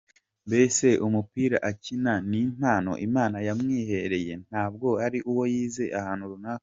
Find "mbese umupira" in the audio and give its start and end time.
0.47-1.57